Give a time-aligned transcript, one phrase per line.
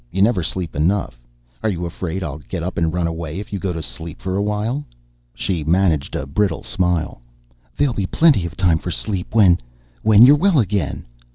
[0.09, 1.21] You never sleep enough.
[1.61, 4.35] Are you afraid I'll get up and run away if you go to sleep for
[4.35, 4.83] a while?"
[5.35, 7.21] She managed a brittle smile.
[7.77, 9.59] "There'll be plenty of time for sleep when...
[10.01, 11.05] when you're well again."